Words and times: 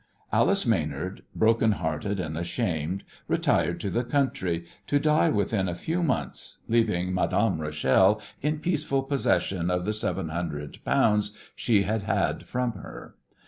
Alice 0.33 0.65
Maynard, 0.65 1.21
broken 1.35 1.73
hearted 1.73 2.19
and 2.19 2.35
ashamed, 2.35 3.03
retired 3.27 3.79
to 3.81 3.91
the 3.91 4.03
country, 4.03 4.65
to 4.87 4.97
die 4.97 5.29
within 5.29 5.69
a 5.69 5.75
few 5.75 6.01
months, 6.01 6.57
leaving 6.67 7.13
Madame 7.13 7.61
Rachel 7.61 8.19
in 8.41 8.57
peaceful 8.61 9.03
possession 9.03 9.69
of 9.69 9.85
the 9.85 9.93
seven 9.93 10.29
hundred 10.29 10.83
pounds 10.83 11.37
she 11.55 11.83
had 11.83 12.01
had 12.01 12.45
from 12.47 12.71
her. 12.71 13.13